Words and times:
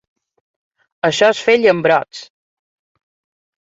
Això 1.11 1.31
és 1.35 1.43
fer 1.51 1.57
llambrots! 1.61 2.27